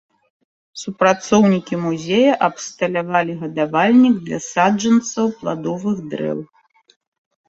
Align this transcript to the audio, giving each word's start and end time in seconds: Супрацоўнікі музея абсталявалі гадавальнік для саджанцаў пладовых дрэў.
Супрацоўнікі 0.83 1.75
музея 1.81 2.31
абсталявалі 2.47 3.35
гадавальнік 3.41 4.15
для 4.29 4.39
саджанцаў 4.47 5.25
пладовых 5.43 5.97
дрэў. 6.15 6.39